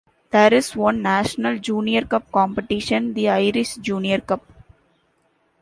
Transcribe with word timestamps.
There 0.31 0.51
is 0.51 0.75
one 0.75 1.03
national 1.03 1.59
junior 1.59 2.03
cup 2.05 2.31
competition: 2.31 3.13
the 3.13 3.29
Irish 3.29 3.75
Junior 3.75 4.19
Cup. 4.21 4.43